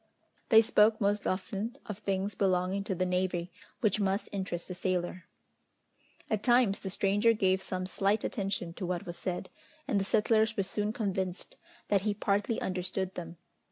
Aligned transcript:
They 0.49 0.63
spoke 0.63 0.99
most 0.99 1.27
often 1.27 1.75
of 1.85 1.99
things 1.99 2.33
belonging 2.33 2.83
to 2.85 2.95
the 2.95 3.05
navy, 3.05 3.51
which 3.81 3.99
must 3.99 4.29
interest 4.31 4.67
a 4.71 4.73
sailor. 4.73 5.25
At 6.27 6.41
times 6.41 6.79
the 6.79 6.89
stranger 6.89 7.33
gave 7.33 7.61
some 7.61 7.85
slight 7.85 8.23
attention 8.23 8.73
to 8.73 8.85
what 8.87 9.05
was 9.05 9.19
said, 9.19 9.51
and 9.87 9.99
the 9.99 10.03
settlers 10.03 10.57
were 10.57 10.63
soon 10.63 10.91
convinced 10.91 11.55
that 11.89 12.01
he 12.01 12.15
partly 12.15 12.59
understood 12.59 13.13
them. 13.13 13.37